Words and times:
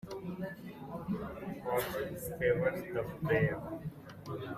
Fortune 1.67 2.17
favours 2.39 2.83
the 2.91 3.05
brave. 3.21 3.59